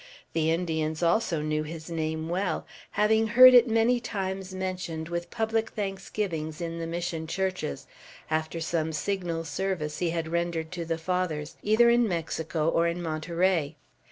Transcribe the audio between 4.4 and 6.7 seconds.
mentioned with public thanksgivings